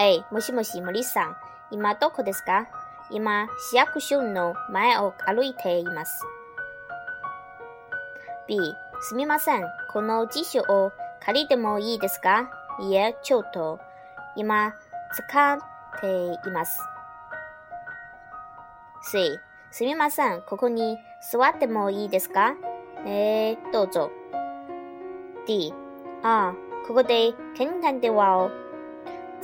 [0.00, 1.36] え、もしもし、森さん。
[1.70, 2.66] 今どこですか
[3.10, 6.20] 今、市役所の前を歩いています。
[8.48, 8.58] B、
[9.00, 9.64] すみません。
[9.92, 13.78] この辞書を借りてもいいですかいえ、ちょっと。
[14.36, 14.74] 今、
[15.12, 15.58] 使っ
[16.00, 16.80] ています。
[19.02, 19.38] C、
[19.70, 20.42] すみません。
[20.42, 20.98] ここに
[21.32, 22.54] 座ってもいいですか
[23.06, 24.10] えー、どうぞ。
[25.46, 25.72] D、
[26.24, 26.52] あ、
[26.88, 28.63] ここで検探電話を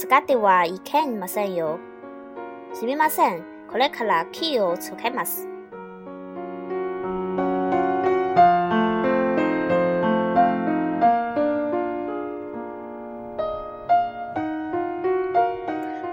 [0.00, 1.78] 使ってはいけませんよ。
[2.72, 3.44] すみません。
[3.70, 5.46] これからキーを使います。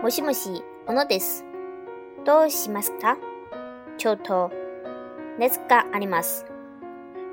[0.04, 1.45] もしもし、小野です。
[2.26, 3.17] どうしますか？
[3.98, 4.52] ちょっと、
[5.40, 6.45] 熱があります。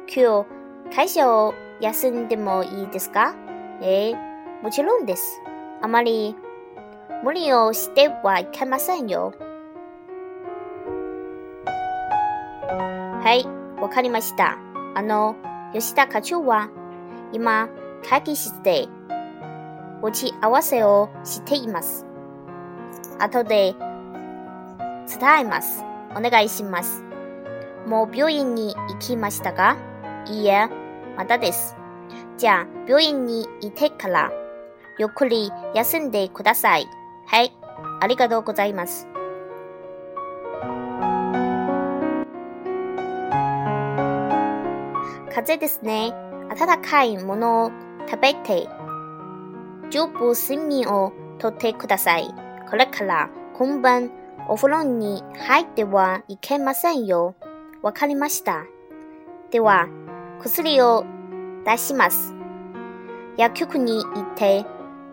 [0.06, 0.44] 今
[0.88, 3.34] 日、会社を休んでもいいですか？
[3.82, 4.14] ええ
[4.62, 5.40] もちろんです。
[5.84, 6.34] あまり
[7.22, 9.34] 無理をしてはいけませんよ。
[13.22, 13.46] はい、
[13.82, 14.56] わかりました。
[14.94, 15.36] あの、
[15.74, 16.70] 吉田課長は、
[17.34, 17.68] 今、
[18.02, 18.88] 会議室で、
[20.02, 22.06] 打ち合わせをしています。
[23.18, 23.74] 後で、
[25.06, 25.84] 伝えます。
[26.16, 27.04] お願いします。
[27.86, 29.76] もう病院に行きましたか
[30.28, 30.66] いいえ、
[31.18, 31.76] まだです。
[32.38, 34.32] じゃあ、病院に行ってから、
[34.96, 36.86] ゆっくり休んでください。
[37.26, 37.52] はい、
[38.00, 39.08] ありがとうございます。
[45.34, 46.12] 風ですね。
[46.56, 47.70] 暖かいものを
[48.08, 48.68] 食べて、
[49.90, 52.32] 十分睡眠をとってください。
[52.70, 54.12] これから今晩
[54.48, 57.34] お風呂に入ってはいけませんよ。
[57.82, 58.64] わかりました。
[59.50, 59.88] では、
[60.40, 61.04] 薬を
[61.64, 62.34] 出します。
[63.36, 64.64] 薬局に行って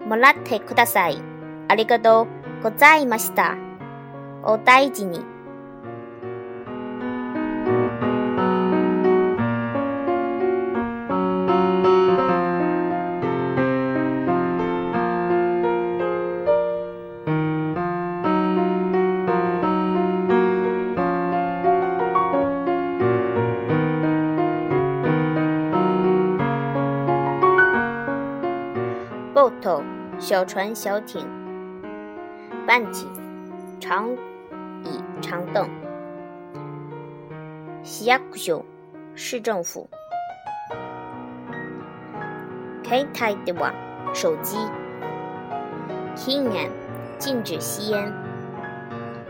[0.05, 1.21] もらってください。
[1.67, 2.27] ありがと
[2.61, 3.55] うございました。
[4.43, 5.31] お大事に。
[29.33, 31.27] boat 小船、小艇，
[32.67, 33.09] 半起
[33.79, 34.07] 长
[34.83, 35.67] 椅、长凳。
[37.81, 38.63] 西亚库修
[39.15, 39.89] 市政府。
[42.83, 43.73] 开台的话，
[44.13, 44.59] 手机。
[46.13, 46.69] 禁烟，
[47.17, 48.13] 禁止吸烟。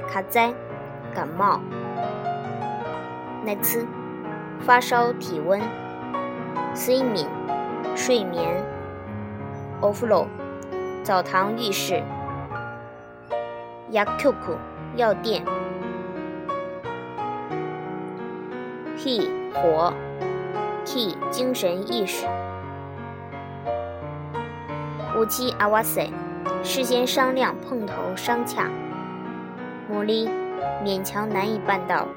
[0.09, 0.53] 卡灾，
[1.15, 1.61] 感冒。
[3.45, 3.87] 那次，
[4.59, 5.61] 发烧，体温。
[6.75, 7.25] 睡眠，
[7.95, 8.61] 睡眠。
[9.81, 10.27] oflow
[11.03, 12.03] 澡堂浴室
[13.91, 14.55] ，yakuku
[14.95, 15.43] 药店
[18.95, 19.91] ，ki 火
[20.85, 22.27] ，ki 精神意识，
[25.17, 26.11] 五七 awase
[26.63, 28.69] 事先商量碰头商洽，
[29.89, 30.29] 努力
[30.85, 32.07] 勉强难以办到，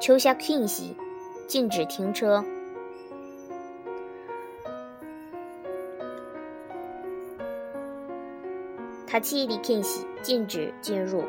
[0.00, 0.92] 秋下禁止
[1.46, 2.44] 禁止停车。
[9.16, 11.24] 卡奇里禁止禁止进入。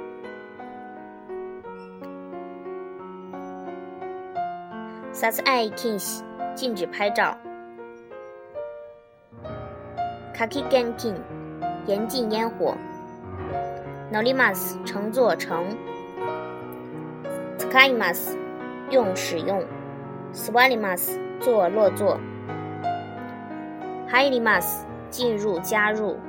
[5.14, 6.22] サス禁止
[6.54, 7.38] 禁止拍照。
[10.38, 11.16] カキガ禁
[11.86, 12.76] 严禁烟火。
[14.12, 15.64] 乗リマス乘坐乘。
[17.58, 18.14] スカイマ
[18.92, 19.64] 用使用。
[20.34, 20.98] スワリマ
[21.40, 22.20] 坐落座。
[24.10, 24.60] ハイリマ
[25.10, 26.27] 进入加入。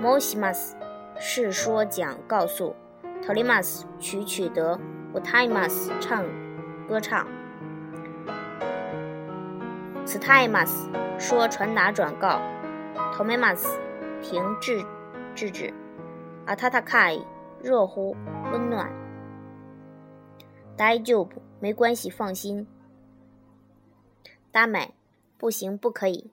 [0.00, 0.76] モシマス
[1.18, 2.74] 是说讲告诉，
[3.26, 4.78] トリマス取取得，
[5.14, 6.24] ウタイマス唱
[6.88, 7.26] 歌唱，
[10.04, 12.40] スタイマス说传达转告，
[13.16, 13.80] トメマス
[14.22, 14.84] 停制
[15.34, 15.72] 制止，
[16.46, 17.26] アタタカイ
[17.62, 18.14] 热乎
[18.52, 18.92] 温暖，
[20.76, 22.66] 大丈夫没关系放心，
[24.52, 24.90] ダメ
[25.38, 26.30] 不行不可以。